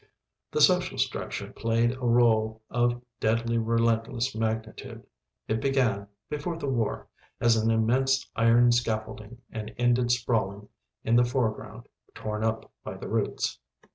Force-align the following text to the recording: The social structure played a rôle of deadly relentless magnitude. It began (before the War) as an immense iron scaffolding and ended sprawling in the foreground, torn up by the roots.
The 0.49 0.61
social 0.61 0.97
structure 0.97 1.53
played 1.53 1.91
a 1.91 1.97
rôle 1.97 2.61
of 2.71 3.03
deadly 3.19 3.59
relentless 3.59 4.33
magnitude. 4.33 5.05
It 5.47 5.61
began 5.61 6.07
(before 6.27 6.57
the 6.57 6.67
War) 6.67 7.07
as 7.39 7.55
an 7.55 7.69
immense 7.69 8.27
iron 8.35 8.71
scaffolding 8.71 9.43
and 9.51 9.75
ended 9.77 10.09
sprawling 10.09 10.69
in 11.03 11.17
the 11.17 11.23
foreground, 11.23 11.87
torn 12.15 12.43
up 12.43 12.71
by 12.83 12.95
the 12.97 13.07
roots. 13.09 13.59